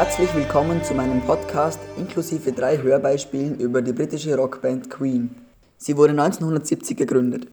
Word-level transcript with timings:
Herzlich 0.00 0.34
willkommen 0.34 0.82
zu 0.82 0.94
meinem 0.94 1.20
Podcast 1.20 1.78
inklusive 1.98 2.52
drei 2.52 2.78
Hörbeispielen 2.78 3.60
über 3.60 3.82
die 3.82 3.92
britische 3.92 4.34
Rockband 4.34 4.88
Queen. 4.88 5.36
Sie 5.76 5.94
wurde 5.94 6.12
1970 6.12 6.96
gegründet. 6.96 7.48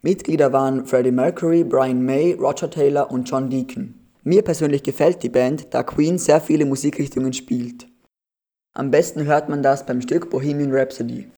Mitglieder 0.00 0.52
waren 0.52 0.86
Freddie 0.86 1.10
Mercury, 1.10 1.64
Brian 1.64 2.04
May, 2.04 2.34
Roger 2.34 2.70
Taylor 2.70 3.10
und 3.10 3.28
John 3.28 3.50
Deacon. 3.50 3.94
Mir 4.22 4.42
persönlich 4.42 4.84
gefällt 4.84 5.24
die 5.24 5.28
Band, 5.28 5.74
da 5.74 5.82
Queen 5.82 6.18
sehr 6.18 6.40
viele 6.40 6.66
Musikrichtungen 6.66 7.32
spielt. 7.32 7.88
Am 8.72 8.92
besten 8.92 9.24
hört 9.24 9.48
man 9.48 9.64
das 9.64 9.84
beim 9.84 10.00
Stück 10.00 10.30
Bohemian 10.30 10.72
Rhapsody. 10.72 11.32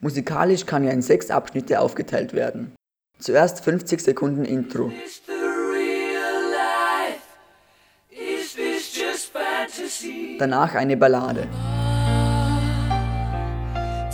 Musikalisch 0.00 0.66
kann 0.66 0.82
er 0.82 0.92
in 0.92 1.02
sechs 1.02 1.30
Abschnitte 1.30 1.78
aufgeteilt 1.78 2.32
werden. 2.32 2.72
Zuerst 3.20 3.60
50 3.60 4.00
Sekunden 4.00 4.44
Intro. 4.44 4.90
Danach 10.38 10.74
eine 10.74 10.96
Ballade. 10.96 11.48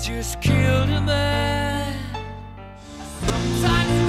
Just 0.02 0.40
killed 0.40 0.90
a 0.90 1.00
man. 1.00 1.94
Sometimes 3.26 4.03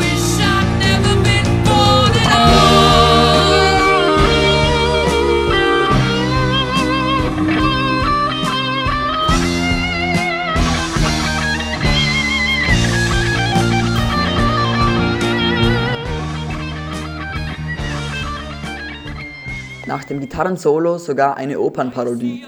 Nach 19.88 20.03
dem 20.03 20.19
Gitarrensolo 20.19 20.97
sogar 20.97 21.38
eine 21.38 21.59
Opernparodie. 21.59 22.45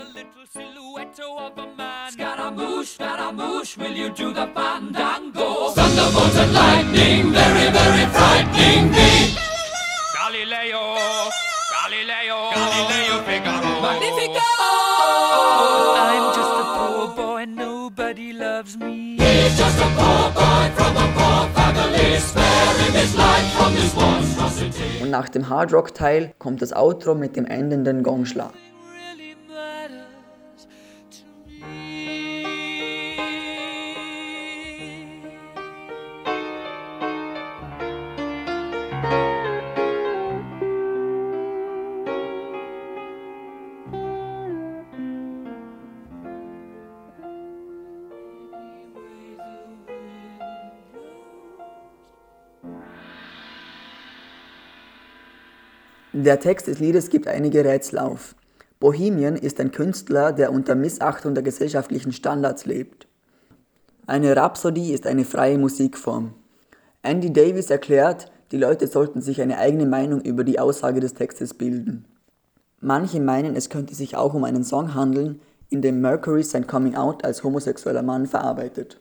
Scaramouche, 2.09 3.77
will 3.77 3.95
you 3.95 4.09
do 4.09 4.33
the 4.33 4.47
fandango? 4.55 5.71
Thunderbolt 5.75 6.35
and 6.37 6.53
lightning, 6.53 7.31
very, 7.33 7.69
very 7.69 8.05
frightening 8.15 8.89
me. 8.91 9.35
Galileo, 10.15 10.95
Galileo, 11.69 12.51
Galileo 12.55 13.23
Figaro. 13.27 13.81
Magnifico! 13.81 14.47
I'm 15.99 16.33
just 16.33 16.53
a 16.61 16.63
poor 16.77 17.07
boy, 17.15 17.45
nobody 17.45 18.31
loves 18.33 18.77
me. 18.77 19.17
He's 19.17 19.57
just 19.57 19.77
a 19.79 19.89
poor 19.99 20.31
boy 20.31 20.71
from 20.75 20.95
a 20.95 21.07
poor 21.17 21.49
family, 21.53 22.19
sparing 22.19 22.93
his 22.93 23.15
life. 23.15 23.26
Und 25.07 25.11
nach 25.11 25.29
dem 25.29 25.47
Hard 25.47 25.71
Rock 25.71 25.93
Teil 25.93 26.33
kommt 26.37 26.61
das 26.61 26.73
Outro 26.73 27.15
mit 27.15 27.37
dem 27.37 27.45
endenden 27.45 28.03
Gongschlag. 28.03 28.51
Der 56.19 56.39
Text 56.39 56.65
des 56.65 56.79
Liedes 56.79 57.11
gibt 57.11 57.27
einige 57.27 57.63
Rätsel 57.63 57.99
auf. 57.99 58.33
Bohemian 58.79 59.35
ist 59.35 59.59
ein 59.59 59.69
Künstler, 59.69 60.33
der 60.33 60.51
unter 60.51 60.73
Missachtung 60.73 61.35
der 61.35 61.43
gesellschaftlichen 61.43 62.11
Standards 62.11 62.65
lebt. 62.65 63.07
Eine 64.07 64.35
Rhapsodie 64.35 64.93
ist 64.93 65.05
eine 65.05 65.25
freie 65.25 65.59
Musikform. 65.59 66.33
Andy 67.03 67.31
Davis 67.31 67.69
erklärt, 67.69 68.31
die 68.51 68.57
Leute 68.57 68.87
sollten 68.87 69.21
sich 69.21 69.43
eine 69.43 69.59
eigene 69.59 69.85
Meinung 69.85 70.19
über 70.21 70.43
die 70.43 70.57
Aussage 70.57 71.01
des 71.01 71.13
Textes 71.13 71.53
bilden. 71.53 72.05
Manche 72.79 73.19
meinen, 73.19 73.55
es 73.55 73.69
könnte 73.69 73.93
sich 73.93 74.15
auch 74.15 74.33
um 74.33 74.43
einen 74.43 74.63
Song 74.63 74.95
handeln, 74.95 75.39
in 75.69 75.83
dem 75.83 76.01
Mercury 76.01 76.41
sein 76.41 76.65
Coming 76.65 76.95
Out 76.95 77.25
als 77.25 77.43
homosexueller 77.43 78.01
Mann 78.01 78.25
verarbeitet. 78.25 78.99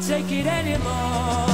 Take 0.00 0.32
it 0.32 0.46
anymore. 0.46 1.51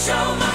show 0.00 0.34
my 0.36 0.49